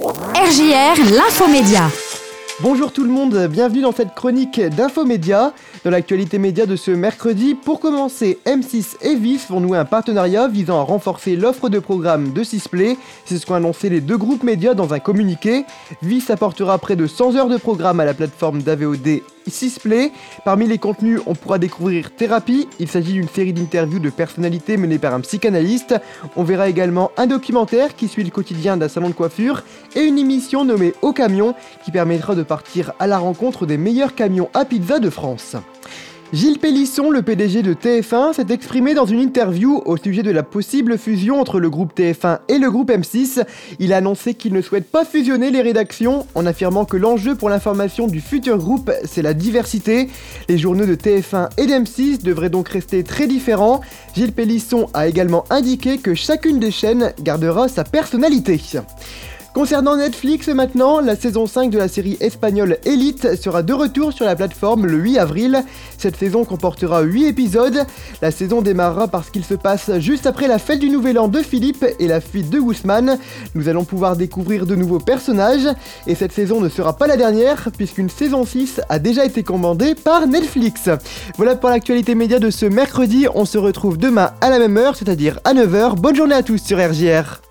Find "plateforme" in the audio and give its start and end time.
18.12-18.60, 64.36-64.86